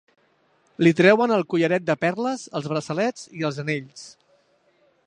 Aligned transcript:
Li 0.87 0.93
treien 0.99 1.33
el 1.35 1.45
collaret 1.55 1.85
de 1.91 1.97
perles, 2.07 2.47
els 2.61 2.71
braçalets 2.73 3.31
i 3.43 3.47
els 3.51 3.63
anells. 3.67 4.09